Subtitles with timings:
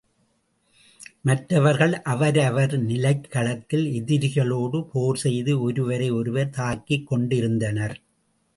[1.21, 7.95] மற்றவர்கள் அவரவர் நிலைக்களத்தில் எதிரிகளோடு போர் செய்து ஒருவரை ஒருவர் தாக்கிக் கொண்டிருந்தனர்.